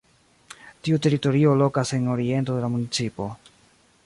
Tiu 0.87 0.97
teritorio 1.07 1.53
lokas 1.61 1.93
en 2.01 2.09
oriento 2.17 2.57
de 2.57 2.65
la 2.65 2.75
municipo. 2.79 3.33